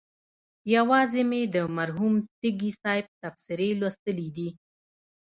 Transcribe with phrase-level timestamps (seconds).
[0.75, 4.49] یوازې مې د مرحوم تږي صاحب تبصرې لوستلي دي.